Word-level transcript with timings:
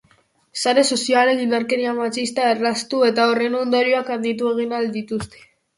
Sare 0.61 0.83
sozialek 0.95 1.43
indarkeria 1.43 1.93
matxista 1.99 2.49
erraztu 2.55 3.05
eta 3.11 3.29
horren 3.35 3.61
ondorioak 3.63 4.15
handitu 4.17 4.53
egin 4.57 4.77
ahal 4.81 4.95
dituzte. 5.03 5.51